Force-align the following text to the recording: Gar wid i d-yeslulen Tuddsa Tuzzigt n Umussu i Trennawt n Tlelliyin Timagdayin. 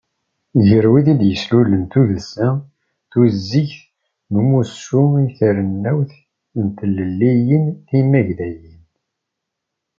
Gar 0.67 0.85
wid 0.91 1.07
i 1.13 1.15
d-yeslulen 1.19 1.83
Tuddsa 1.91 2.49
Tuzzigt 3.11 3.81
n 4.31 4.33
Umussu 4.41 5.03
i 5.25 5.25
Trennawt 5.37 6.13
n 6.63 6.65
Tlelliyin 6.77 7.65
Timagdayin. 7.87 8.81